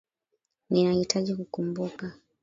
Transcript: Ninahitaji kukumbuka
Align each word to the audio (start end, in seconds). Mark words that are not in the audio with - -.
Ninahitaji 0.71 1.31
kukumbuka 1.35 2.13